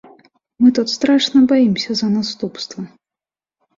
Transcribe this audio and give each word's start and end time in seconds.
Мы 0.63 0.69
тут 0.77 0.93
страшна 0.93 1.43
баімся 1.53 1.91
за 2.03 2.07
наступствы. 2.17 2.81